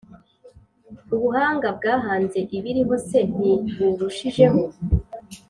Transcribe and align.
Ubuhanga 1.15 1.67
bwahanze 1.77 2.39
ibiriho 2.57 2.95
se 3.07 3.19
ntiburushijeho? 3.33 4.61